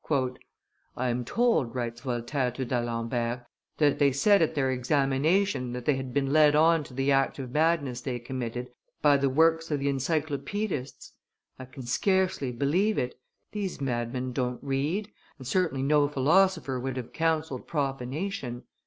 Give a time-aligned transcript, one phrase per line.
[0.97, 3.41] "I am told," writes Voltaire to D'Alembert,
[3.77, 7.37] "that they said at their examination that they had been led on to the act
[7.37, 8.71] of madness they committed
[9.03, 11.13] by the works of the Encyclopaedists.
[11.59, 13.19] I can scarcely believe it;
[13.51, 18.63] these madmen don't read; and certainly no philosopher would have counselled profanation.